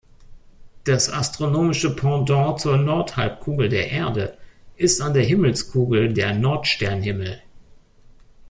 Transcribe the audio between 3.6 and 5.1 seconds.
der Erde ist